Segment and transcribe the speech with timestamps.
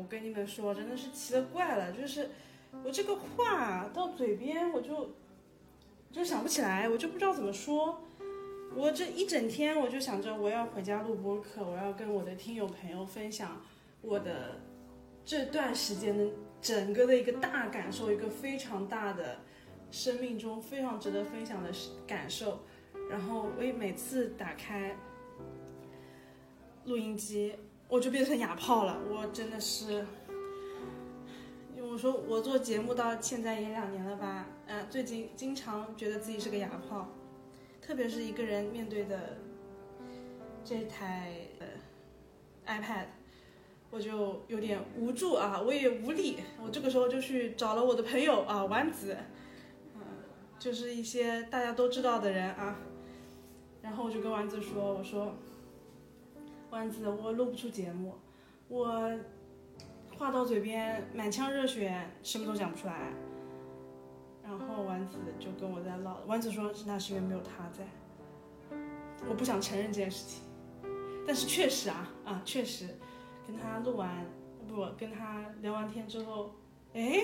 [0.00, 2.30] 我跟你们说，真的是奇了怪了，就是
[2.82, 5.10] 我这个话到嘴边我就
[6.10, 8.00] 就想不起来，我就不知道怎么说。
[8.74, 13.60] 我这一整天我就想着我要回家录播客，我要跟我的听友朋友分享
[14.00, 14.58] 我的
[15.22, 16.24] 这段时间的
[16.62, 19.40] 整个的一个大感受，一个非常大的
[19.90, 21.70] 生命中非常值得分享的
[22.06, 22.60] 感受。
[23.10, 24.96] 然后我也每次打开
[26.86, 27.54] 录音机，
[27.90, 28.96] 我就变成哑炮了。
[29.10, 30.06] 我真的是，
[31.76, 37.08] 我说我做节目到现在也两年了吧，嗯，最近经常觉得自己是个哑炮。
[37.82, 39.38] 特别是一个人面对的
[40.64, 41.66] 这台呃
[42.66, 43.06] iPad，
[43.90, 46.36] 我就有点无助啊，我也无力。
[46.62, 49.16] 我这个时候就去找了我的朋友啊，丸子，
[49.96, 50.00] 嗯，
[50.60, 52.78] 就是一些大家都知道的人啊。
[53.82, 55.34] 然后我就跟丸子说：“我说，
[56.70, 58.14] 丸子，我录不出节目，
[58.68, 59.10] 我
[60.16, 63.12] 话到嘴边满腔热血，什么都讲不出来。”
[64.42, 67.84] 然后丸子就跟我在唠，丸子说那是因为没有他在，
[69.28, 70.42] 我不想承认这件事情，
[71.24, 72.88] 但是确实啊啊确实，
[73.46, 74.26] 跟他录完
[74.66, 76.50] 不跟他聊完天之后，
[76.94, 77.20] 哎，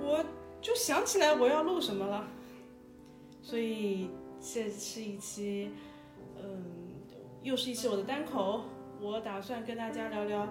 [0.00, 0.24] 我
[0.60, 2.28] 就想起来我要录什么了，
[3.40, 5.72] 所以这是一期，
[6.36, 6.81] 嗯，
[7.42, 8.62] 又是一期我的单口，
[9.00, 10.48] 我打算跟大家聊聊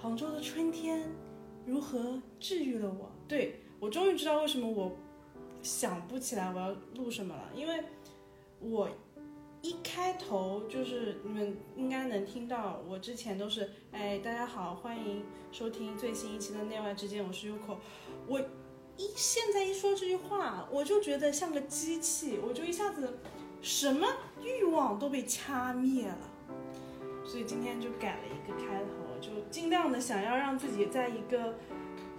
[0.00, 1.10] 杭州的春天
[1.66, 3.60] 如何治愈了我，对。
[3.80, 4.92] 我终于知道为什么我
[5.62, 7.82] 想不起来我要录什么了，因为
[8.60, 8.88] 我
[9.62, 17.78] 一开头就是你们应该能听到，我之前都是哎大家好，欢迎收听最新一期的内外之间，我是 Yuko，。
[18.28, 18.38] 我
[18.96, 23.18] 一现在一说这句话，我就觉得像个机器，我就一下子
[23.62, 24.06] 什么
[24.42, 26.18] 欲望都被掐灭了，
[27.24, 31.54] 所以今天就改了一个开头，就尽量的想要让自己在一个。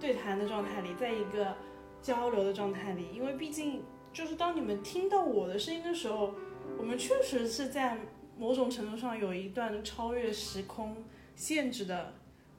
[0.00, 1.54] 对谈的状态里，在一个
[2.02, 6.34] 交流的状态里，因为毕竟就是当你们听到我的声音的时候，
[6.76, 7.98] 我们确实是在
[8.36, 11.04] 某种程度上有一段超越时空
[11.36, 12.14] 限制的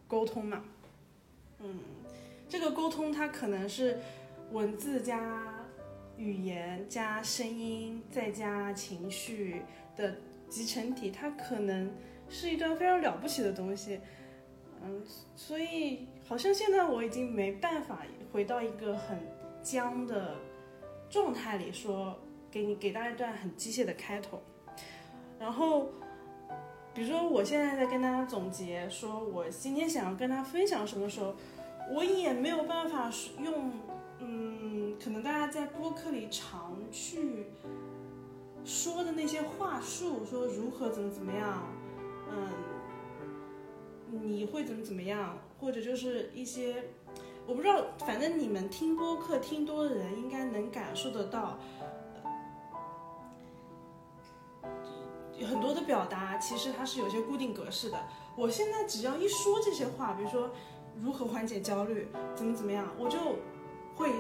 [0.08, 0.64] 沟通嘛。
[1.60, 1.80] 嗯，
[2.48, 4.00] 这个沟通它可能是
[4.54, 5.53] 文字加
[6.18, 9.62] 语言加声音再加情绪
[9.96, 10.16] 的
[10.50, 11.92] 集成体，它可能
[12.30, 14.00] 是一段非常了不起的东西。
[14.84, 15.02] 嗯，
[15.36, 18.00] 所以好像现在我已经没办法
[18.32, 19.18] 回到一个很
[19.62, 20.36] 僵的
[21.10, 22.20] 状态里，说
[22.52, 24.42] 给你给大家一段很机械的开头。
[25.40, 25.90] 然后，
[26.94, 31.36] 比如说我现在在跟大家总结，说我今天想要跟大家分享什么时候，
[31.92, 33.10] 我也没有办法
[33.42, 33.72] 用，
[34.26, 37.48] 嗯，可能大家在播客里常去
[38.64, 41.68] 说的那些话术，说如何怎么怎么样，
[42.32, 42.50] 嗯。
[44.22, 46.92] 你会怎么怎么样，或者就是一些，
[47.48, 51.58] 我不知道，反正你们听播客听多的人应该能感受得到，
[55.48, 57.98] 很多的表达其实它是有些固定格式的。
[58.38, 60.52] 我现在只要一说这些话，比如说
[61.02, 63.18] 如何缓解焦虑，怎么怎么样，我就
[63.96, 64.12] 会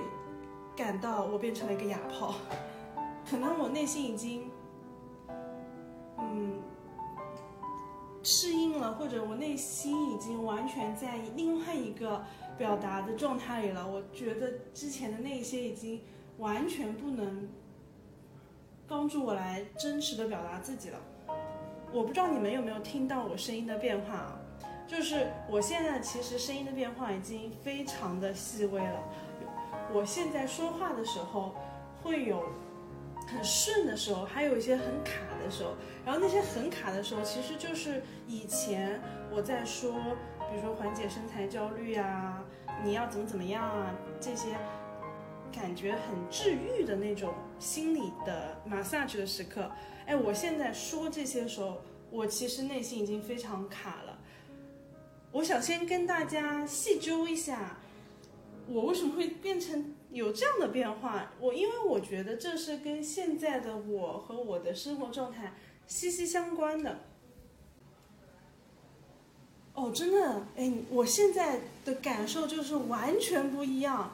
[0.76, 2.36] 感到我变成了一个哑炮，
[3.30, 4.50] 可能我内心已经，
[6.20, 6.62] 嗯。
[8.26, 12.24] 适应了，或者我内心已经完全在另外一个
[12.58, 13.86] 表达的状态里了。
[13.86, 16.00] 我觉得之前的那些已经
[16.38, 17.50] 完全不能
[18.88, 20.98] 帮助我来真实的表达自己了。
[21.92, 24.40] 我不知道你们有没有听到我声音的变化啊？
[24.88, 29.04] 就是我现在其实声音的变化已经非常的细微了。
[29.92, 31.56] 我现在说话的时候
[32.04, 32.44] 会有。
[33.26, 35.72] 很顺的时候，还有一些很卡的时候，
[36.06, 39.00] 然后那些很卡的时候，其实就是以前
[39.32, 39.94] 我在说，
[40.52, 42.44] 比如说缓解身材焦虑啊，
[42.84, 44.50] 你要怎么怎么样啊，这些
[45.54, 49.72] 感觉很治愈的那种心理的 massage 的时刻。
[50.06, 54.20] 哎，我现在说这些时候，我其实内心已经非常卡了。
[55.32, 57.78] 我想先跟大家细究一下，
[58.68, 59.94] 我为什么会变成。
[60.14, 65.56] 有这样的变化，我因为我觉得这是跟现在的我和我的生活状态
[65.88, 67.00] 息息相关的。
[69.74, 74.12] 哦，真的，哎，我现在的感受就是完全不一样。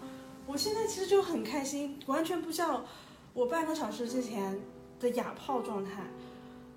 [0.48, 2.86] 我现在其实就很开心，完全不像
[3.34, 4.58] 我半个小时之前
[5.02, 6.04] 的哑炮状态。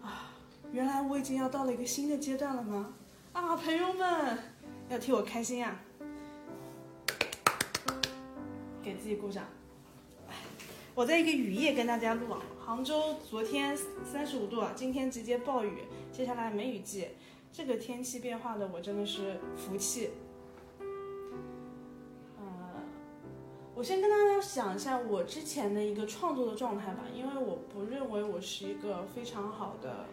[0.02, 0.32] 啊，
[0.72, 2.92] 原来我已经要到了一个新的阶段了吗？
[3.32, 4.36] 啊，朋友们，
[4.88, 5.80] 要替我开心啊！
[8.82, 9.44] 给自己鼓掌。
[10.94, 13.74] 我在一个雨夜跟大家录啊，杭州昨天
[14.04, 17.08] 三十五度，今天直接暴雨，接下来梅雨季。
[17.50, 20.10] 这个天气变化的我真的是服气。
[22.38, 22.44] 呃，
[23.74, 30.06] 我先跟大家讲一下我之前的一个创作的状态吧，因为我不认为我是一个非常好的、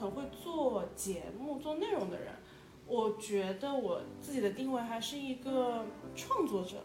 [0.00, 2.34] 很会做节目、做内容的人。
[2.86, 5.84] 我觉得我自己的定位还是一个
[6.16, 6.78] 创作者。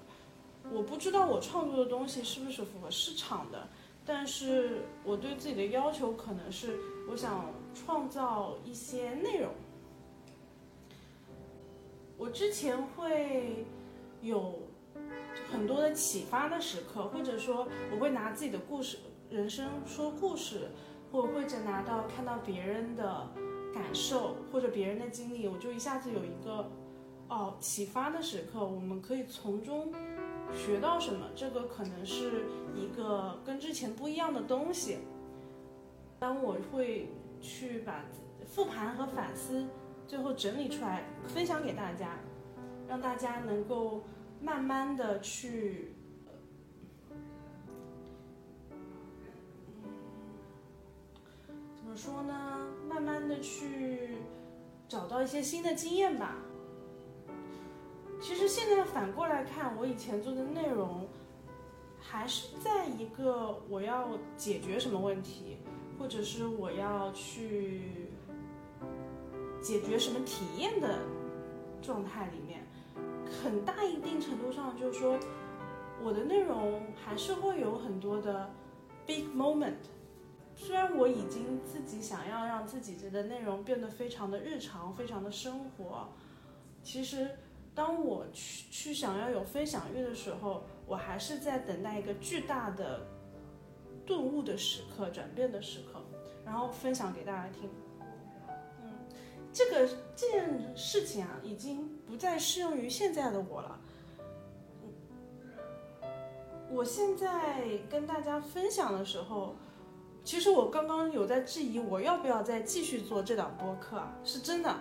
[0.71, 3.67] 我不知道我创作的东西是不是符合市场的，
[4.05, 6.79] 但是我对自己的要求可能是，
[7.09, 9.51] 我想创造一些内容。
[12.17, 13.65] 我之前会
[14.21, 14.59] 有
[15.51, 18.97] 很多的启发的时刻，或者说我会拿自己的故事、
[19.29, 20.69] 人生说故事，
[21.11, 23.27] 或或者拿到看到别人的
[23.73, 26.71] 感受或者别人的经历，我就一下子有一个
[27.27, 29.93] 哦启发的时刻，我们可以从中。
[30.55, 31.27] 学到什么？
[31.35, 32.45] 这个可能是
[32.75, 34.99] 一个跟之前不一样的东西。
[36.19, 37.09] 当我会
[37.41, 38.05] 去把
[38.45, 39.65] 复盘和反思，
[40.07, 42.17] 最后整理出来分享给大家，
[42.87, 44.03] 让大家能够
[44.39, 45.93] 慢慢的去，
[51.75, 52.59] 怎么说呢？
[52.87, 54.17] 慢慢的去
[54.87, 56.37] 找到一些新的经验吧。
[58.23, 61.05] 其实现在反过来看，我以前做的内容，
[61.99, 65.57] 还是在一个我要解决什么问题，
[65.99, 67.81] 或者是我要去
[69.61, 70.99] 解决什么体验的
[71.81, 72.63] 状态里面。
[73.43, 75.19] 很大一定程度上，就是说
[76.01, 78.49] 我的内容还是会有很多的
[79.05, 79.83] big moment。
[80.55, 86.07] 虽然我已经自己想要让自己的内容变得非常的日常，非常的生活，
[86.81, 87.29] 其实。
[87.75, 93.01] 当我去去想要有分享欲的时候，我还是在等待一个巨大的
[94.05, 95.99] 顿悟的时刻、转变的时刻，
[96.45, 97.69] 然后分享给大家听。
[98.83, 98.93] 嗯，
[99.51, 103.79] 这个这件事情啊，已经不再适用于现在的我了。
[106.69, 109.55] 我现在跟大家分享的时候，
[110.23, 114.75] 其实我刚刚有在质疑我要不要再继续做这档播客，是真的。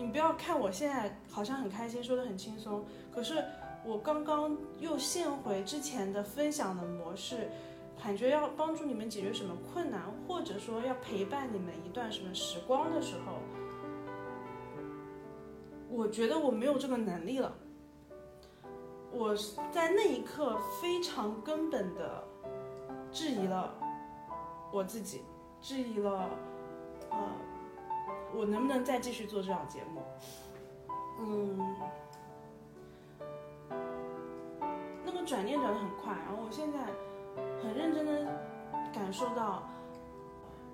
[0.00, 3.44] 你不要看我现在好像很开心，说的很轻松，可是
[3.84, 7.50] 我刚刚又现回之前的分享的模式，
[8.02, 13.34] 感觉要帮助你们解决什么困难，或者说要陪伴你们一段什么时光的时候，
[15.90, 17.54] 我觉得我没有这个能力了。
[19.12, 19.36] 我
[19.70, 22.24] 在那一刻非常根本的
[23.12, 23.74] 质疑了
[24.72, 25.20] 我自己，
[25.60, 26.30] 质疑了，
[27.10, 27.18] 呃。
[28.34, 30.02] 我能不能再继续做这档节目？
[31.18, 31.76] 嗯，
[35.04, 36.78] 那个转念转的很快，然后我现在
[37.62, 38.40] 很认真的
[38.92, 39.68] 感受到，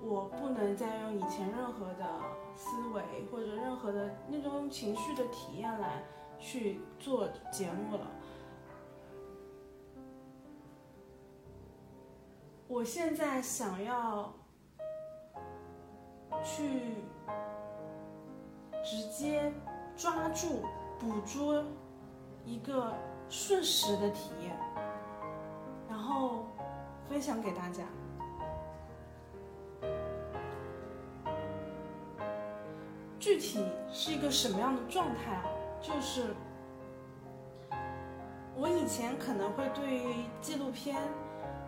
[0.01, 2.07] 我不能再用以前任何的
[2.55, 3.01] 思维
[3.31, 6.03] 或者任何的那种情绪的体验来
[6.39, 8.07] 去做节目了。
[12.67, 14.33] 我现在想要
[16.43, 16.95] 去。
[18.89, 19.51] 直接
[19.97, 20.63] 抓住、
[20.97, 21.61] 捕捉
[22.45, 22.93] 一个
[23.27, 24.55] 瞬时的体验，
[25.89, 26.45] 然后
[27.09, 27.83] 分享给大家。
[33.19, 35.43] 具体是一个什么样的状态啊？
[35.81, 36.33] 就是
[38.55, 40.95] 我以前可能会对于纪录片，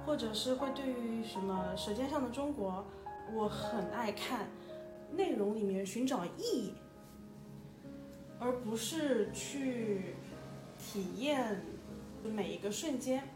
[0.05, 2.71] 或者是会对于什么《舌尖上的中国》，
[3.33, 4.47] 我很爱看，
[5.15, 6.73] 内容里面寻找意义。
[8.41, 10.15] 而不是去
[10.77, 11.61] 体验
[12.23, 13.27] 每一个瞬间，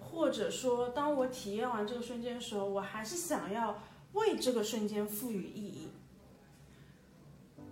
[0.00, 5.88] 或者说，当我体验完这个瞬间的时候，我还是想要为这个瞬间赋予意义。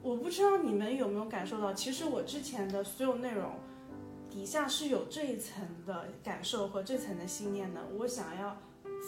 [0.02, 3.52] 我不知道你们有没有感受到，其实我之前的所有内容
[4.28, 7.80] 底下是有这一层的感受和这层的信念的。
[7.96, 8.56] 我想要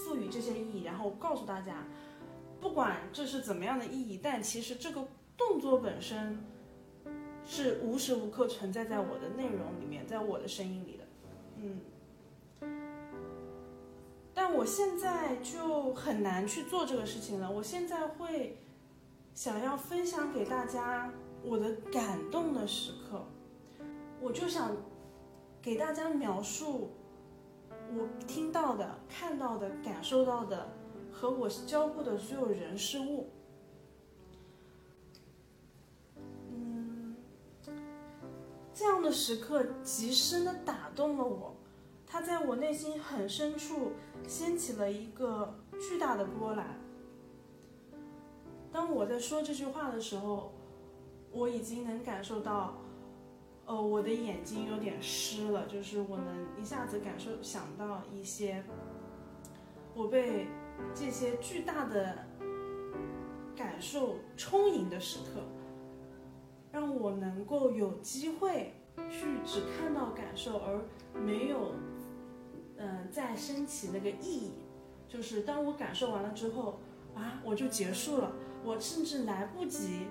[0.05, 1.85] 赋予这些意义，然后告诉大家。
[2.61, 6.45] 不管这是怎么样的意义，但其实这个动作本身
[7.45, 11.05] 是无时无刻存在在我的内容里面，在我的声音里的，
[11.57, 11.81] 嗯。
[14.35, 17.51] 但我现在就很难去做这个事情了。
[17.51, 18.57] 我现在会
[19.35, 21.13] 想要分享给大家
[21.45, 23.25] 我的感动的时刻，
[24.21, 24.77] 我就想
[25.63, 26.91] 给大家描述
[27.97, 30.69] 我听到的、看到的、感受到的。
[31.11, 33.29] 和我交互的所有人事物，
[36.49, 37.17] 嗯，
[38.73, 41.57] 这样的时刻极深的打动了我，
[42.07, 43.95] 它在我内心很深处
[44.29, 46.79] 掀起了一个巨大的波澜。
[48.71, 50.53] 当我在说这句话的时候，
[51.33, 52.75] 我已经能感受到，
[53.69, 58.65] 呃，我的眼睛有点湿了，就是我能一下子感受想到一些，
[59.95, 60.47] 我被
[60.95, 62.17] 这些巨大的
[63.55, 65.43] 感受充盈的时刻，
[66.73, 68.73] 让我能够有机会
[69.11, 70.81] 去只看到感受，而
[71.15, 71.75] 没有，
[72.79, 74.53] 嗯、再升起那个意义。
[75.07, 76.79] 就是当我感受完了之后，
[77.15, 78.33] 啊，我就结束了，
[78.65, 80.07] 我甚至来不及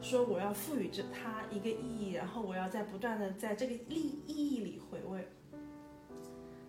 [0.00, 5.28] 说我要赋予这它一个意义，然后我要在不断的在这个意意义里回味。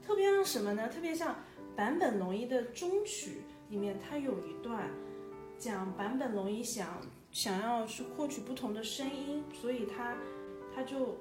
[0.01, 0.89] 特别像什么呢？
[0.89, 1.36] 特别像
[1.75, 4.89] 坂本龙一的终曲里面，它有一段
[5.57, 10.15] 讲坂本龙一想想要去获取不同的声音，所以他
[10.74, 11.17] 他就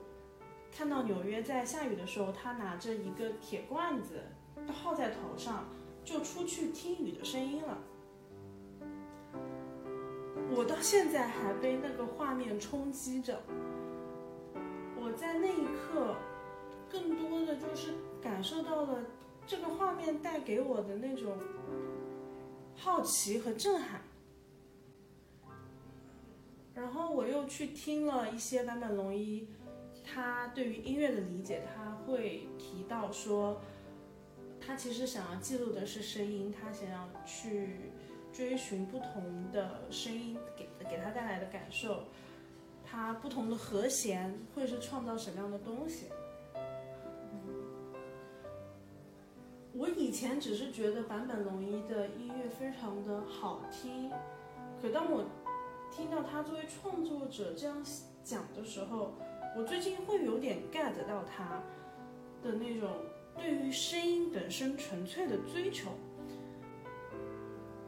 [0.71, 4.23] 看到纽约在下雨的时候，他拿着一个铁罐子
[4.67, 5.65] 套在头上。
[6.07, 7.77] 就出去听雨的声音了。
[10.55, 13.43] 我到现在还被那个画面冲击着。
[14.99, 16.17] 我在那一刻，
[16.91, 19.05] 更多的就是感受到了
[19.47, 21.37] 这个画面带给我的那种
[22.75, 24.03] 好奇和震撼。
[26.75, 29.49] 然后我又去听了一些坂本龙一，
[30.05, 33.61] 他对于音乐的理解，他会提到说。
[34.59, 37.93] 他其实想要记录的是声音，他想要去
[38.37, 42.05] 追寻不同的声音给给他带来的感受，
[42.85, 46.11] 他不同的和弦会是创造什么样的东西？
[49.73, 54.12] 我以前只是觉得坂本龙一的音乐非常的好听，
[54.83, 55.25] 可当我
[55.90, 57.83] 听到他作为创作者这样
[58.23, 59.14] 讲的时候，
[59.57, 61.62] 我最近会有点 get 到他
[62.43, 62.90] 的那种。
[63.38, 65.90] 对于声音本身纯粹的追求，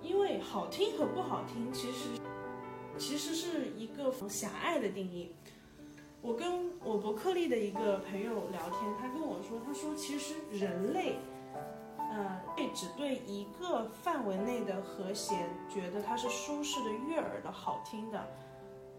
[0.09, 2.09] 因为好听和不好听其实
[2.97, 5.35] 其实是一个狭隘的定义。
[6.23, 11.17] 我跟我伯克利的一个朋友聊天，他跟我说，他说其实人类，
[11.97, 18.27] 呃，会只对一个范围内的和弦觉得它是舒适的、悦耳的、好听的，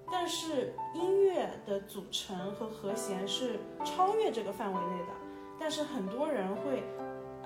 [0.10, 5.14] 但是音乐的组成和和弦是超越这个范围内的。
[5.60, 6.84] 但是很多人会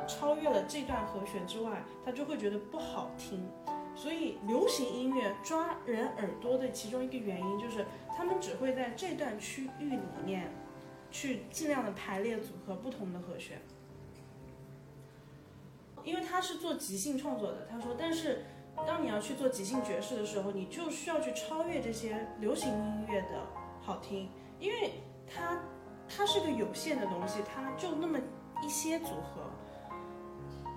[0.08, 3.48] 超越了这段和弦之外，他就会觉得不好听。
[3.96, 10.52] 所以流行音乐抓人耳朵的其中一个原因就是，他们只会在这段区域里面
[11.12, 13.62] 去尽量的排列组合不同的和弦。
[16.04, 18.46] 因为他是做即兴创作的，他说，但是
[18.88, 23.48] 当你要去做即兴爵士的时候，你就需要去超越这些流行音乐的
[23.82, 24.30] 好听，
[24.60, 24.92] 因为
[25.28, 25.60] 它。
[26.16, 28.20] 它是个有限的东西，它就那么
[28.62, 29.50] 一些组合，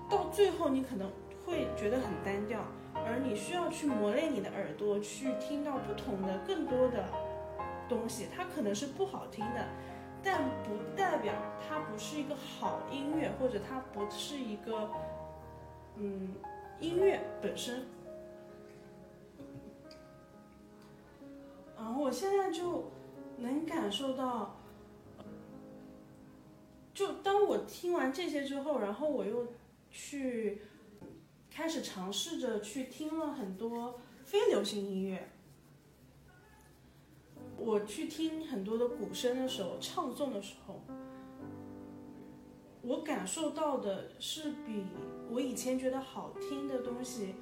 [0.09, 1.09] 到最后你可能
[1.45, 2.61] 会觉得很单调，
[2.93, 7.05] 而你需要去磨练你的耳朵，去听到不同的、更多的
[7.89, 8.27] 东西。
[8.35, 9.65] 它可能是不好听的，
[10.23, 11.33] 但不代表
[11.67, 14.89] 它不是一个好音乐，或者它不是一个
[15.97, 16.33] 嗯
[16.79, 17.85] 音乐本身。
[21.75, 22.91] 然后我现在就
[23.37, 24.55] 能感受到。
[26.93, 29.45] 就当我听完这些之后，然后我又
[29.91, 30.61] 去
[31.49, 35.31] 开始尝试着去听了很多非流行音乐。
[37.57, 40.81] 我去听很多的鼓声的时候，唱诵的时候，
[42.81, 44.85] 我感受到的是比
[45.29, 47.33] 我以前觉得好听的东西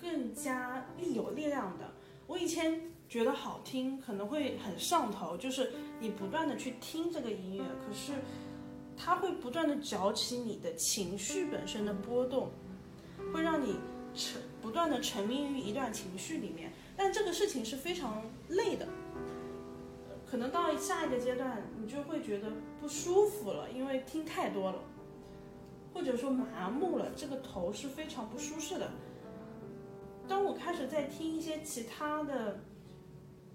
[0.00, 1.92] 更加力有力量的。
[2.28, 8.12] 我以前觉得好听可能会很上头，就是你不断的去听这个音乐，可是。
[8.96, 12.50] 它会不断的搅起你的情绪本身的波动，
[13.32, 13.76] 会让你
[14.14, 18.88] 沉不断的沉迷于一段情绪里面，但这个事情是非常累的，
[20.24, 22.50] 可能到下一个阶段你就会觉得
[22.80, 24.78] 不舒服了，因为听太多了，
[25.92, 28.90] 或者说麻木了，这个头是非常不舒适的。
[30.26, 32.60] 当我开始在听一些其他的，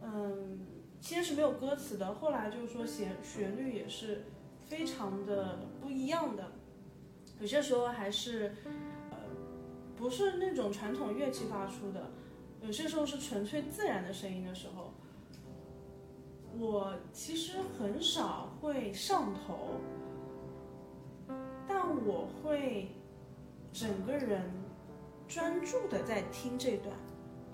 [0.02, 0.60] 嗯，
[1.02, 4.24] 先是没有歌词的，后来就是说旋旋律也是。
[4.72, 6.50] 非常的不一样的，
[7.42, 8.56] 有些时候还是，
[9.10, 9.18] 呃，
[9.98, 12.10] 不是那种传统乐器发出的，
[12.62, 14.94] 有些时候是纯粹自然的声音的时候，
[16.58, 19.82] 我其实很少会上头，
[21.68, 22.96] 但我会
[23.74, 24.50] 整个人
[25.28, 26.96] 专注的在听这段，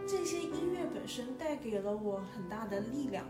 [0.07, 3.25] 这些音乐本身带给了我很大的力量。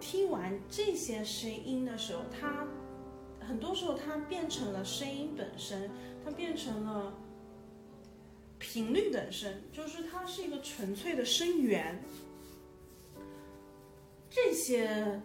[0.00, 2.66] 听完这些声音的时候，它
[3.46, 5.90] 很多时候它变成了声音本身，
[6.24, 7.12] 它变成了
[8.58, 12.02] 频率本身，就是它是一个纯粹的声源。
[14.28, 15.20] 这些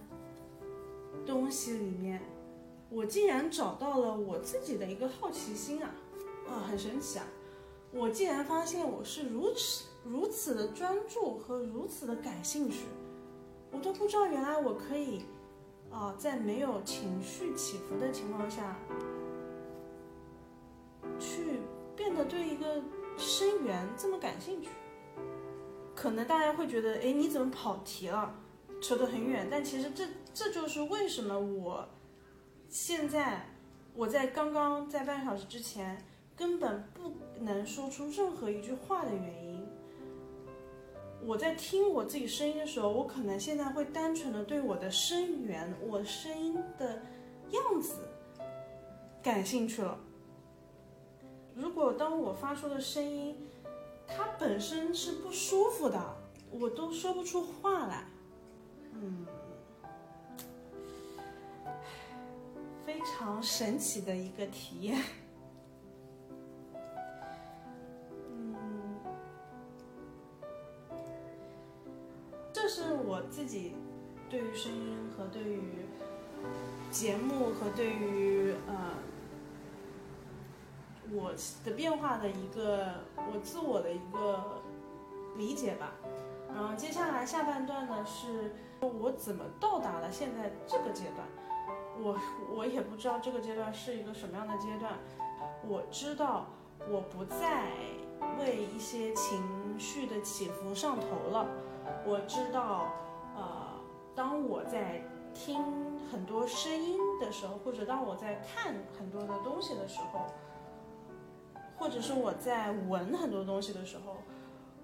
[1.26, 2.22] 东西里面，
[2.90, 5.96] 我竟然找到了我自己的一个好奇心啊，
[6.48, 7.28] 啊，很神奇啊！
[7.92, 12.86] 我竟然发现我是如此如此的专注和如此的感兴趣。
[13.72, 15.24] 我都不知道，原来我可以，
[15.90, 18.76] 啊，在没有情绪起伏的情况下，
[21.20, 21.60] 去
[21.96, 22.82] 变得对一个
[23.18, 24.70] 声源这么感兴趣。
[25.96, 28.34] 可能大家会觉得，哎，你怎么跑题了，
[28.82, 29.48] 扯得很远。
[29.50, 31.88] 但其实这这就是为什么我
[32.70, 33.50] 现在
[33.94, 36.04] 我在刚刚在半小时之前
[36.36, 39.61] 根本不能说出任何一句话的原因。
[41.24, 47.02] 我在听我自己声音的时候，我可能现在会单纯的对我的声源、我声音的
[47.52, 47.96] 样子
[49.22, 49.98] 感兴趣了。
[51.56, 53.36] 如果当我发出的声音，
[54.08, 56.18] 它本身是不舒服的，
[56.50, 58.06] 我都说不出话来。
[58.94, 59.26] 嗯，
[62.86, 65.02] 非常神奇的一个体验。
[73.30, 73.76] 自己
[74.30, 75.62] 对于声音和对于
[76.90, 78.76] 节目和对于呃
[81.12, 82.88] 我的变化的一个
[83.18, 84.62] 我自我的一个
[85.38, 85.92] 理解吧。
[86.54, 91.28] 然后接下来下半段呢是我怎么到达了现在这个阶段。
[92.04, 92.18] 我
[92.56, 94.94] 我也不知道这个阶段是一个什么样的阶段。
[95.68, 96.48] 我知道
[96.90, 97.70] 我不再
[98.40, 99.44] 为一些情
[99.78, 101.46] 绪的起伏上头了。
[102.06, 102.88] 我知道，
[104.22, 105.02] 当我在
[105.34, 105.58] 听
[106.12, 110.28] 很多声音的时候，或者当我在看很多的东西的时候，
[111.76, 114.18] 或者是我在闻很多东西的时候，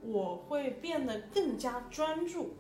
[0.01, 2.55] 我会变得更加专注。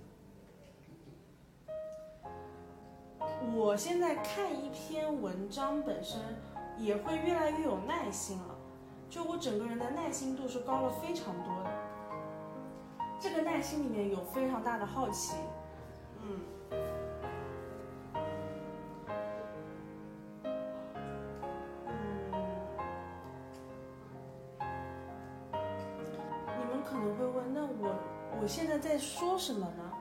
[3.55, 6.21] 我现在看一篇文章本身
[6.77, 8.55] 也会越来越有耐心了，
[9.09, 11.71] 就我整个人的耐心度是高了非常多的。
[13.19, 15.37] 这个耐心里面有非常大的好奇，
[27.79, 29.91] 我我现在在说什么呢？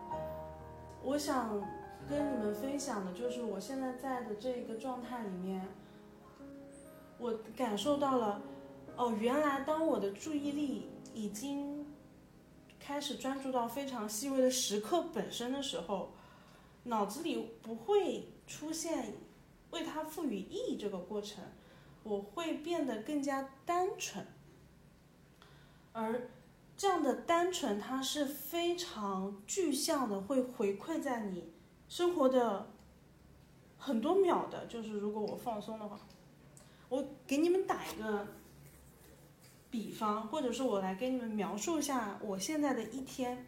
[1.02, 1.60] 我想
[2.08, 5.66] 跟你们分享的就是我现在在的这个状态里面，
[7.18, 8.40] 我感受到了，
[8.96, 11.84] 哦，原来当我的注意力已经。
[12.78, 16.12] 开始专注到非常细微的时刻本身的时候，
[16.84, 19.12] 脑子里不会出现
[19.70, 21.42] 为它赋予意义这个过程，
[22.04, 24.24] 我会变得更加单纯。
[25.92, 26.28] 而
[26.76, 31.52] 这样的单纯，它是非常具象的，会回馈在你
[31.88, 32.72] 生活的
[33.78, 34.66] 很多秒的。
[34.66, 35.98] 就是如果我放松的话，
[36.88, 38.26] 我给你们打一个。
[39.68, 43.46] 比方，或者是我来给你们描述一下我现在的一天。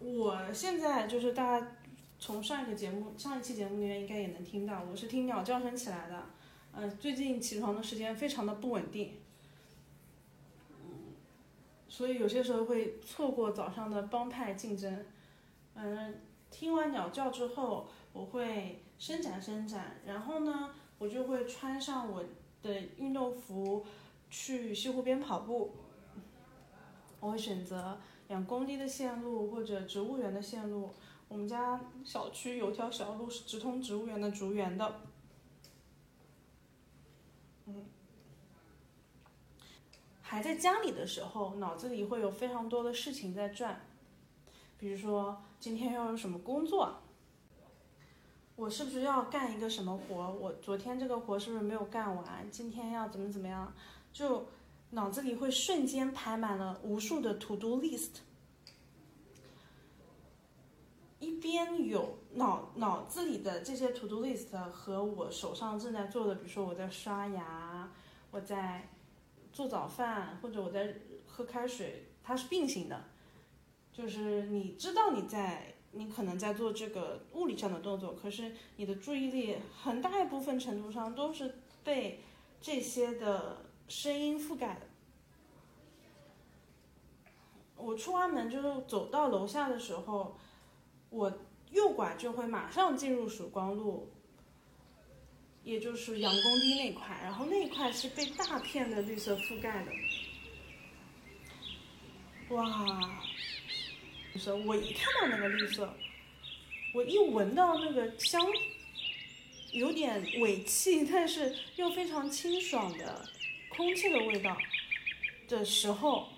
[0.00, 1.76] 我现在就是大家
[2.18, 6.24] 从上一个节目、上一期节目里面应该也能听到，我是听鸟叫声起来的。
[6.72, 9.18] 嗯，最近起床的时间非常的不稳定，
[11.92, 15.04] 所以有些时候会错过早上的帮派竞争。
[15.74, 22.24] 嗯，听完鸟叫之后，我会伸展伸展，然后呢，我就会穿上我。
[22.62, 23.84] 的运动服
[24.30, 25.72] 去西湖边跑步，
[27.18, 30.94] 我会选择两公里的线路或者植物园的线路。
[31.26, 34.94] 我们家小区有条小路是直通植物园的竹园的。
[40.32, 43.78] 还在家里的时候，脑子里会有非常多的事情在转，
[44.78, 47.02] 比如说今天要有什么工作。
[48.56, 50.32] 我是不是要干一个什么活？
[50.32, 52.50] 我昨天这个活是不是没有干完？
[52.50, 53.74] 今天要怎么怎么样？
[54.10, 54.46] 就
[54.92, 58.20] 脑子里会瞬间排满了无数的 to do list。
[61.18, 67.90] 一边有脑脑子里的这些 to do list 和我手上正在做的，比如说我在刷牙，
[68.30, 68.88] 我在
[69.52, 70.94] 做早饭，或者我在
[71.26, 73.04] 喝开水，它是并行的。
[73.92, 75.74] 就是你知道你在。
[75.94, 82.20] 你可能在做这个物理上的动作，可是你的注意力很大一部分程度上都是被
[82.62, 84.86] 这些的声音覆盖的。
[87.76, 90.34] 我出完门就是走到楼下的时候，
[91.10, 91.30] 我
[91.72, 94.11] 右拐就会马上进入曙光路，
[95.64, 99.92] 也就是杨公堤那块，然后那块是被大片的绿色覆盖的。
[102.54, 103.22] 哇，
[104.36, 105.96] 是我一看到那个绿色，
[106.94, 108.44] 我一闻到那个香，
[109.72, 113.26] 有点尾气，但是又非常清爽的
[113.70, 114.56] 空气的味道
[115.48, 116.28] 的时候，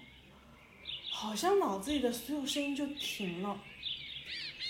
[1.11, 3.61] 好像脑子里的所有声音就停了，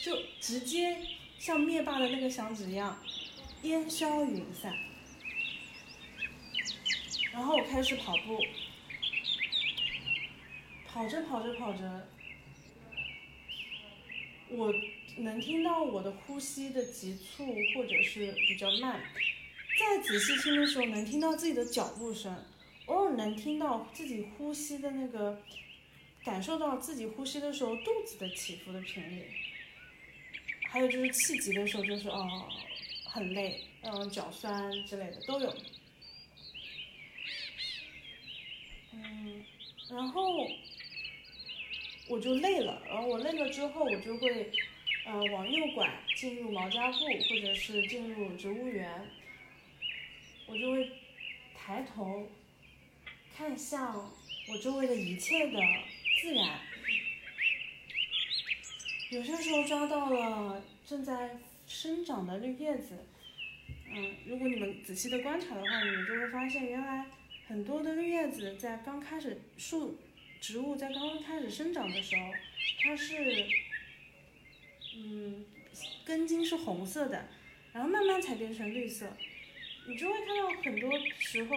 [0.02, 0.96] 就直接
[1.38, 3.02] 像灭霸的那个响指一样，
[3.64, 4.72] 烟消云散。
[7.32, 8.38] 然后我开始跑步。
[10.86, 12.08] 跑着跑着跑着，
[14.50, 14.72] 我
[15.18, 19.00] 能听到我的呼吸的急促或者是比较慢，
[19.76, 22.46] 再仔细听的时候能听到自己的脚步声，
[22.86, 25.42] 偶尔能听到自己呼吸的那个，
[26.24, 29.26] 感受到自己呼吸的时候肚子的起伏的频率，
[30.70, 32.48] 还有就是气急的时候就是哦
[33.14, 35.54] 很累，嗯脚酸之类的都有，
[38.92, 39.44] 嗯，
[39.88, 40.48] 然后。
[42.06, 44.52] 我就累了，然后我累了之后，我就会，
[45.06, 49.10] 呃，往右拐进入毛家埠，或者是进入植物园。
[50.46, 50.90] 我就会
[51.56, 52.28] 抬头
[53.34, 54.12] 看向
[54.50, 55.58] 我周围的一切的
[56.20, 56.60] 自然。
[59.08, 62.98] 有些时候抓到了正在生长的绿叶子，
[63.88, 67.06] 嗯，如果你们仔细的观察的话，你们就会发现，原来
[67.46, 69.98] 很多的绿叶子在刚开始树。
[70.40, 72.22] 植物在刚刚开始生长的时候，
[72.82, 73.46] 它是，
[74.94, 75.42] 嗯，
[76.04, 77.26] 根茎是红色的，
[77.72, 79.10] 然后慢慢才变成绿色。
[79.88, 81.56] 你就会看到很多时候，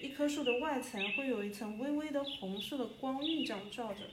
[0.00, 4.08] 一棵树的外层会有一层微微的红色的光晕这样照着，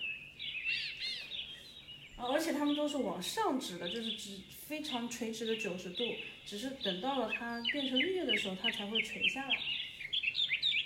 [2.17, 6.03] 而且它们都是往上指的，就是指非常垂直的九十度，
[6.45, 9.55] 只是等到了它变成绿的时候，它才会垂下来。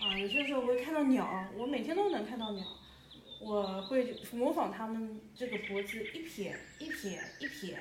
[0.01, 2.65] 啊，有些时候我会看到鸟，我每天都能看到鸟。
[3.41, 7.79] 我会模仿它们这个脖子一撇一撇一撇，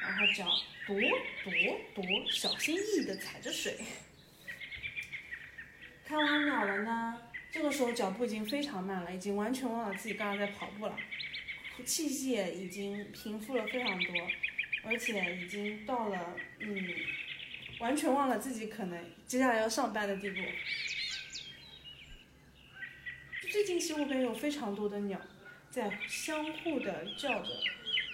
[0.00, 0.50] 然后脚
[0.86, 0.98] 踱
[1.44, 3.76] 踱踱，小心翼翼地踩着水。
[6.06, 7.20] 看完鸟了呢，
[7.52, 10.96] 这个时候脚步已经非常慢了，已经完全忘了自己刚刚在跑步了，
[11.84, 14.14] 气息也已经平复了非常多，
[14.84, 16.88] 而且已经到了嗯，
[17.80, 20.40] 完全忘了自己可能接下来要上班的地步。
[23.50, 25.20] 最近西湖边有非常多的鸟
[25.70, 27.48] 在相互的叫着，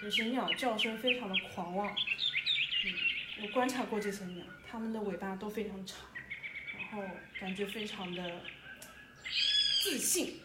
[0.03, 1.87] 有些鸟叫声非常的狂妄。
[1.89, 5.99] 嗯，我观察过这些鸟，它们的尾巴都非常长，
[6.77, 7.03] 然后
[7.39, 8.41] 感觉非常的
[9.83, 10.39] 自信。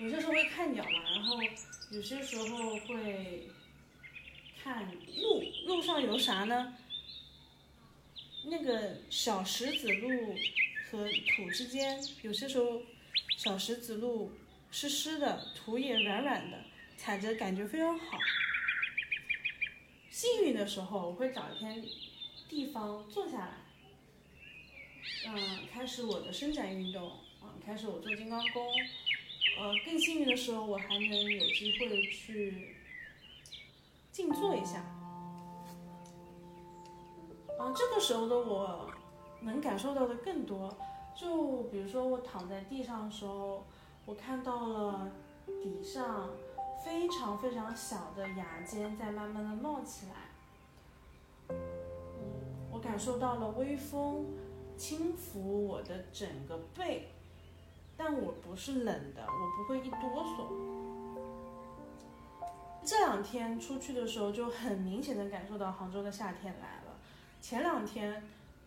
[0.00, 1.36] 有些时候会看鸟嘛，然后
[1.90, 3.48] 有些时候会
[4.62, 6.74] 看路，路上有啥呢？
[8.46, 10.34] 那个小石子路
[10.90, 12.82] 和土之间，有些时候。
[13.36, 14.32] 小石子路
[14.70, 16.62] 湿湿的，土也软软的，
[16.98, 18.18] 踩着感觉非常好。
[20.10, 21.82] 幸运的时候，我会找一片
[22.50, 23.54] 地方坐下来，
[25.26, 27.08] 嗯，开始我的伸展运动，
[27.40, 28.62] 啊，开始我做金刚功。
[29.58, 32.76] 呃，更幸运的时候，我还能有机会去
[34.10, 34.78] 静坐一下。
[37.58, 38.90] 啊，这个时候的我
[39.42, 40.76] 能感受到的更多。
[41.14, 43.66] 就比如说我躺在地上的时候，
[44.06, 45.10] 我看到了
[45.62, 46.30] 底上
[46.82, 51.56] 非常非常小的芽尖在慢慢的冒起来。
[52.72, 54.24] 我感受到了微风
[54.78, 57.08] 轻拂我的整个背，
[58.02, 60.48] 但我不是冷的，我不会一哆嗦。
[62.82, 66.96] 这两天出去的时候就很明显的感受到杭州的夏天来了。
[67.42, 68.22] 前两天。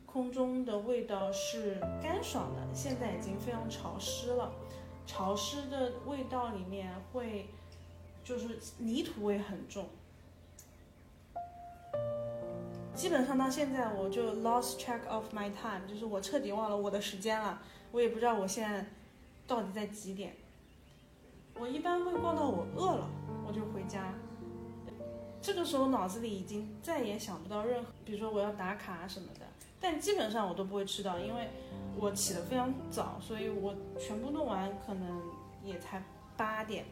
[0.05, 4.51] 空中的味道是干爽的，现在已经非常潮湿了。
[5.07, 7.49] 潮湿的味道里面会，
[8.23, 9.89] 就是泥土味很重。
[12.93, 17.59] 基本上到现在我就 lost track of my time，就是我彻底忘了我的时间了。
[17.91, 18.85] 我也不知道我现在
[19.47, 20.35] 到底在几点。
[21.55, 23.09] 我一般会逛到我饿了，
[23.47, 24.13] 我就回家。
[25.41, 29.41] 这个时候脑子里已经再也想不到任何，比如说我要打卡什么的。
[29.79, 31.49] 但基本上我都不会迟到，因为
[31.97, 35.21] 我起得非常早，所以我全部弄完可能
[35.63, 36.01] 也才
[36.37, 36.85] 八点。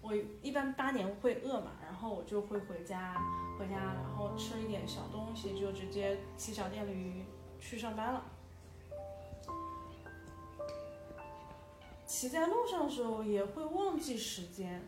[0.00, 3.20] 我一般八点会饿嘛，然后我就会回家，
[3.58, 7.24] 回家然后吃一点小东西，就直接骑小电驴
[7.60, 8.24] 去上班了。
[12.12, 14.82] 骑在路上的时候也会忘记时间，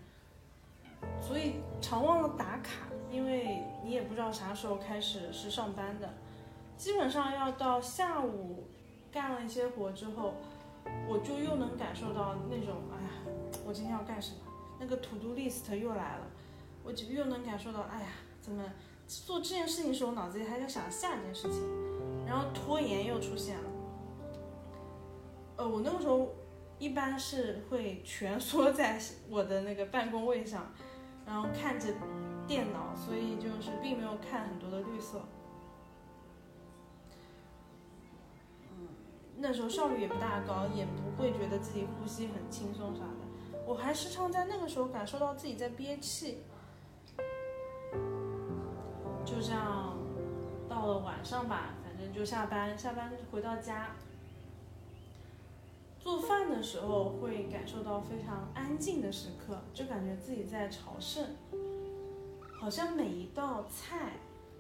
[1.23, 6.13] 所以常忘了打卡，因为你也不知道啥时候开始是上班的，
[6.77, 8.65] 基本上要到下午
[9.11, 10.35] 干了一些活之后，
[11.09, 13.09] 我就又能感受到那种，哎呀，
[13.67, 14.41] 我今天要干什么？
[14.79, 16.27] 那个 to do list 又来了，
[16.85, 18.09] 我就又能感受到，哎呀，
[18.43, 18.63] 怎么
[19.09, 21.63] 做这件事情的时候脑子里还在想下一件事情，
[22.27, 23.71] 然后拖延又出现了。
[25.57, 26.29] 呃，我那个时候
[26.79, 30.73] 一般是会蜷缩在我的那个办公位上，
[31.27, 31.89] 然后看着
[32.47, 35.23] 电脑，所以就是并没有看很多的绿色。
[39.37, 43.61] 那时候效率也不大高，也不会觉得自己呼吸很轻松啥的。
[43.67, 46.43] 我还时常在那个时候感受到自己在憋气。
[49.25, 49.97] 就这样，
[50.69, 53.95] 到了晚上吧，反正就下班，下班回到家。
[56.05, 61.25] 做饭的时候会感受到非常安静的时刻，就感觉自己在朝圣，
[62.61, 64.13] 好像每一道菜，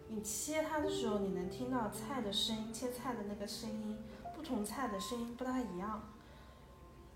[0.09, 3.94] 你切它的时候，你能听到菜的声音，切菜的那个声音，
[4.35, 6.02] 不同菜的声音不大一样。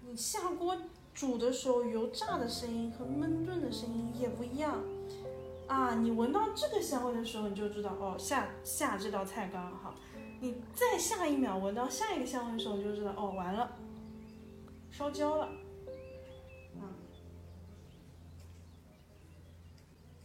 [0.03, 0.77] 你下锅
[1.15, 4.79] 煮的时候，油炸的声音和焖炖的声音也不一样。
[5.67, 9.95] 啊，你闻到这个香味的时候，你就知道哦，下下这道菜刚刚好。
[10.41, 13.75] 你再下一秒闻到下一个香味的时候，你就知道哦，完了。
[14.99, 15.49] 烧焦了，
[16.75, 16.83] 嗯，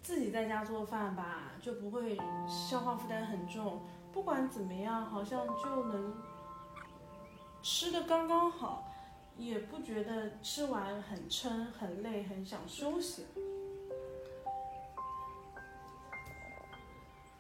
[0.02, 3.84] 自己在家做饭吧，就不会消化负担很重。
[4.12, 6.16] 不管怎么样，好像就能
[7.62, 8.92] 吃的刚刚好，
[9.38, 13.28] 也不觉得吃完很撑、很累、很想休息。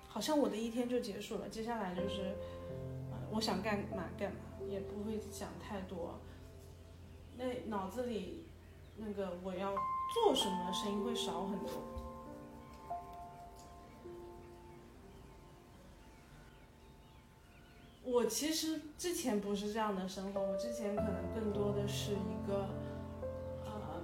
[0.07, 2.35] 好像我的一天就结束了，接下来就是，
[3.31, 4.37] 我想干嘛干嘛，
[4.69, 6.19] 也不会想太多。
[7.37, 8.43] 那脑子里
[8.97, 9.73] 那个我要
[10.13, 11.69] 做什么声音会少很多。
[18.05, 22.67] 我其实之前不是这样的生活，我之前可能更多的是一个，
[23.65, 24.01] 呃，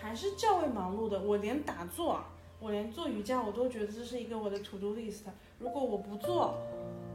[0.00, 1.20] 还是较为忙碌的。
[1.20, 2.22] 我连打坐，
[2.60, 5.24] 我连做瑜伽，我都觉得这是一个我的 to do list。
[5.58, 6.54] 如果我不做，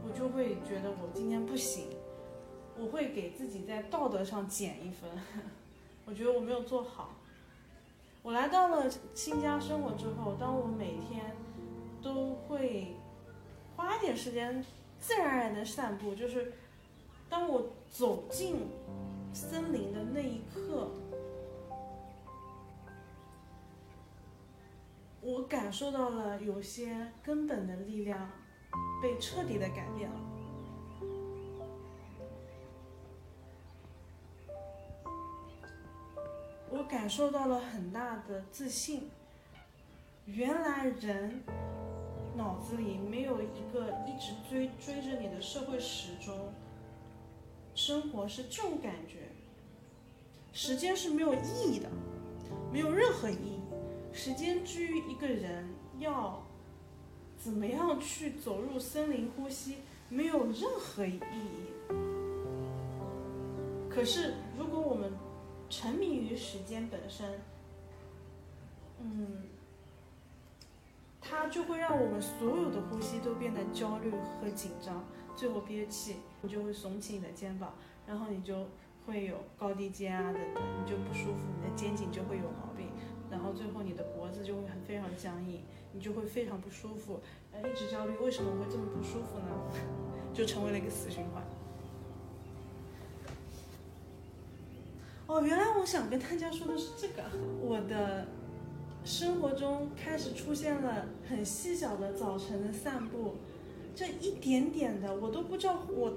[0.06, 1.88] 我就会觉得我今天不行。
[2.78, 5.08] 我会给自己在道德上减一分，
[6.04, 7.14] 我觉得我没有做好。
[8.22, 11.36] 我来到了新家生活之后，当我每天
[12.02, 12.96] 都会
[13.76, 14.64] 花一点时间
[14.98, 16.52] 自然而然的散步，就是
[17.28, 18.56] 当我走进
[19.32, 20.90] 森林的那一刻，
[25.20, 28.30] 我感受到了有些根本的力量
[29.02, 30.33] 被彻底的改变了。
[36.76, 39.08] 我感受到了很大的自信。
[40.26, 41.40] 原来人
[42.36, 46.52] 脑子里没有一个一直追追着你的社会时钟，
[47.76, 49.28] 生活是这种感觉。
[50.52, 51.88] 时间是没有意义的，
[52.72, 53.60] 没有任何意义。
[54.12, 55.68] 时间之于一个人
[56.00, 56.44] 要
[57.38, 59.76] 怎么样去走入森林呼吸，
[60.08, 61.92] 没有任何意义。
[63.88, 65.12] 可是如果我们
[65.68, 67.40] 沉迷于时间本身，
[69.00, 69.42] 嗯，
[71.20, 77.74] 它就会让我们所有的呼吸都变得焦虑和紧张，最后憋气，你就会耸起你的肩膀，
[78.06, 78.66] 然后你就
[79.06, 82.88] 会有高低肩啊等等，你就不舒服，你的肩颈就会有毛病，
[83.30, 87.20] 然后最后你的脖子就会很非常僵硬，你就会非常不舒服，
[87.52, 89.46] 呃，一直焦虑，为什么会这么不舒服呢？
[90.32, 91.42] 就成为了一个死循环。
[95.34, 97.24] 哦，原来我想跟大家说的是这个。
[97.60, 98.24] 我的
[99.04, 103.34] 生活中开始出现了很细小的早晨的散步，
[103.96, 106.12] 这一点点的，我都不知道我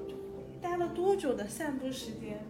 [0.62, 2.46] 待了多久的散步时间，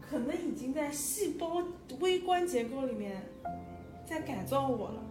[0.00, 1.64] 可能已经在细胞
[1.98, 3.20] 微观结构里面
[4.06, 5.02] 在改造我了。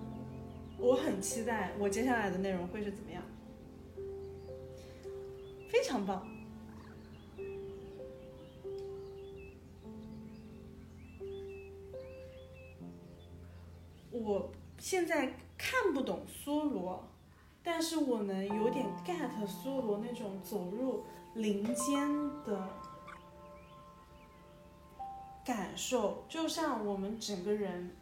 [0.78, 3.22] 我很期待我接下来的内容会是怎么样，
[5.68, 6.26] 非常棒。
[14.22, 17.02] 我现在看不懂梭罗，
[17.64, 21.06] 但是我能有点 get 梭罗那种走入
[21.36, 22.10] 林间
[22.44, 22.68] 的
[25.46, 27.96] 感受，就像我们整个人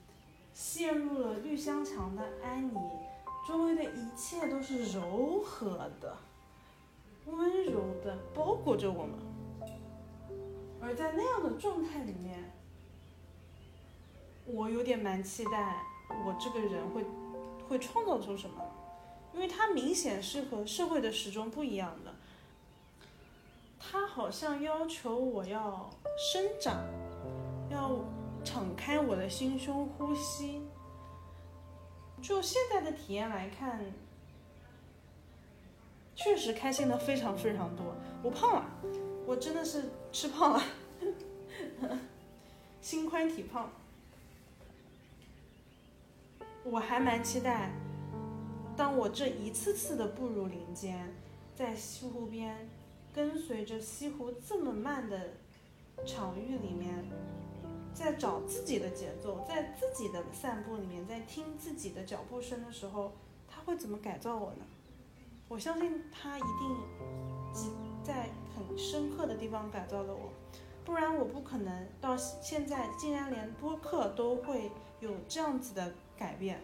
[0.53, 2.79] 陷入了绿香墙的安妮，
[3.47, 6.17] 周围的一切都是柔和的、
[7.27, 9.13] 温柔的，包裹着我们。
[10.81, 12.51] 而在那样的状态里面，
[14.47, 17.05] 我有点蛮期待我这个人会
[17.67, 18.61] 会创造出什么，
[19.33, 22.13] 因为他明显是和社会的时钟不一样的，
[23.79, 26.83] 他好像要求我要生长，
[27.69, 27.99] 要
[28.43, 30.61] 敞开我的心胸呼吸。
[32.21, 33.79] 就现在的体验来看，
[36.15, 37.95] 确实开心的非常非常多。
[38.23, 38.65] 我胖了，
[39.25, 40.63] 我真的是吃胖了，
[42.81, 43.69] 心宽体胖。
[46.69, 47.71] 我还蛮期待，
[48.75, 51.13] 当我这一次次的步入林间，
[51.55, 52.69] 在西湖边，
[53.13, 55.31] 跟随着西湖这么慢的
[56.05, 57.05] 场域里面。
[57.93, 63.13] 在找自己的节奏，在自己的散步里面，在听自己的脚步声的时候，
[63.47, 64.63] 他会怎么改造我呢？
[65.47, 70.31] 我相信他一定在很深刻的地方改造了我，
[70.85, 76.59] 不然我不可能到现在竟然连播客都会有这样子的改变。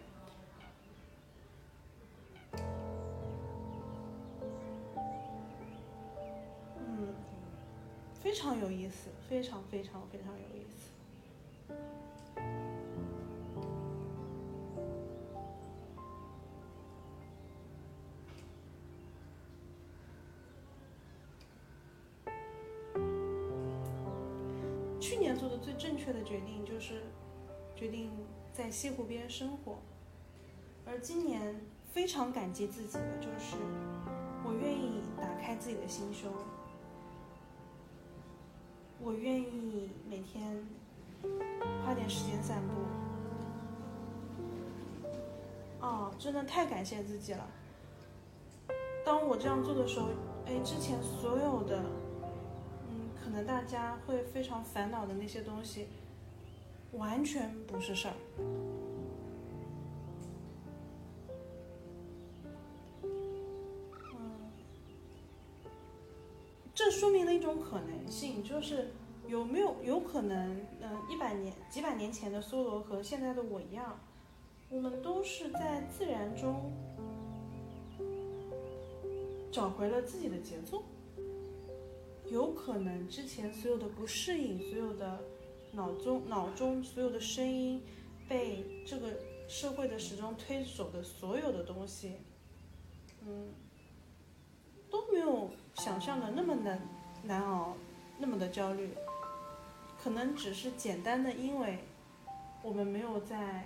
[6.78, 7.14] 嗯，
[8.22, 10.74] 非常有意思，非常非常非常有意思。
[25.00, 27.02] 去年做的最正确的决定就是
[27.76, 28.10] 决定
[28.56, 29.78] 在西湖边生活，
[30.86, 31.60] 而今年
[31.92, 33.56] 非常感激自己的就是
[34.44, 36.32] 我愿意打开自己的心胸，
[39.00, 40.64] 我愿意每天
[41.84, 42.74] 花点时间散步。
[45.84, 47.44] 哦，真的太感谢自己了。
[49.04, 50.06] 当我这样做的时候，
[50.46, 51.76] 哎，之前所有的。
[52.88, 55.88] 嗯可能大家会非常烦恼的那些东西，
[56.96, 58.14] 完全不是事儿。
[66.74, 68.90] 这说明了一种可能性，就是
[69.28, 73.98] 有没有有可能，嗯，一百年、几百年前的梭罗和现在的我一样，
[74.68, 76.72] 我们都是在自然中
[79.52, 80.82] 找回了自己的节奏。
[82.26, 85.20] 有可能之前所有的不适应，所有的
[85.74, 87.82] 脑中脑中所有的声音，
[88.28, 89.08] 被这个
[89.48, 92.12] 社会的时钟推走的所有的东西，
[93.26, 93.52] 嗯，
[94.90, 96.80] 都没有想象的那么难
[97.24, 97.76] 难熬，
[98.18, 98.94] 那么的焦虑，
[100.02, 101.80] 可能只是简单的因为
[102.62, 103.64] 我们没有在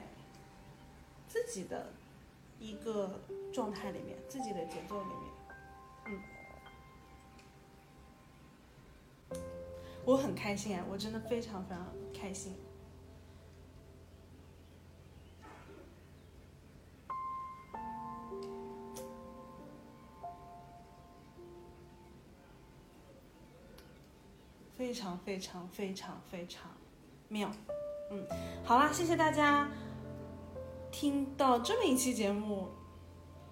[1.29, 1.93] 自己的
[2.59, 3.21] 一个
[3.53, 5.19] 状态里面，自己的节奏里面，
[6.07, 6.23] 嗯。
[10.05, 11.87] 我很开心啊，我真的非常非常
[12.21, 12.53] 开心，
[24.77, 26.71] 非常非常非常非常
[27.29, 27.51] 妙，
[28.11, 28.27] 嗯，
[28.65, 29.71] 好啦，谢谢大家
[30.91, 32.69] 听到这么一期节目，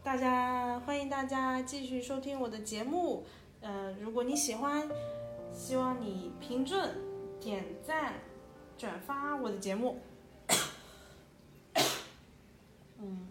[0.02, 3.24] 大家欢迎大家继续收听我的节目，
[3.60, 4.88] 嗯，如果你喜欢。
[5.54, 6.94] 希望你评论、
[7.40, 8.12] 点赞、
[8.78, 10.00] 转发我的节目。
[12.98, 13.26] 嗯。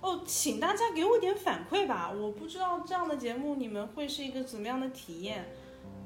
[0.00, 5.46] 哦，请大家给我点反馈吧，我不知道这样的节目你们会是一个怎么样的体验。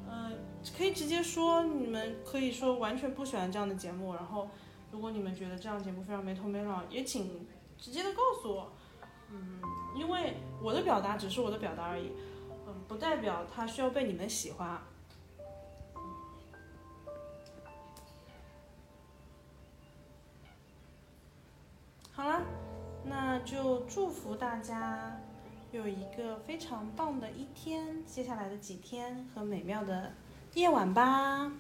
[0.09, 0.39] 嗯，
[0.77, 4.51] 可以直接说，你们可以说完全不喜欢这样的节目，然后
[4.93, 7.47] 如果你们觉得这样节目非常没头没脑，也请
[7.79, 8.73] 直接的告诉我。
[9.31, 9.61] 嗯，
[9.99, 12.13] 因为我的表达只是我的表达而已，
[12.67, 14.81] 嗯，不代表他需要被你们喜欢。
[22.13, 22.43] 好了，
[23.05, 25.21] 那就祝福大家
[25.71, 30.13] 有一个非常棒的一天，接下来的几天和美妙的
[30.55, 31.53] 夜晚吧。